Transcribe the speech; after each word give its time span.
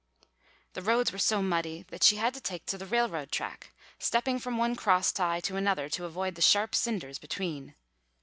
The 0.73 0.81
roads 0.81 1.11
were 1.11 1.19
so 1.19 1.43
muddy 1.43 1.83
that 1.89 2.01
she 2.01 2.15
had 2.15 2.33
to 2.33 2.41
take 2.41 2.65
to 2.65 2.77
the 2.79 2.87
railroad 2.87 3.31
track, 3.31 3.71
stepping 3.99 4.39
from 4.39 4.57
one 4.57 4.75
cross 4.75 5.11
tie 5.11 5.41
to 5.41 5.57
another 5.57 5.89
to 5.89 6.05
avoid 6.05 6.33
the 6.33 6.41
sharp 6.41 6.73
cinders 6.73 7.19
between. 7.19 7.75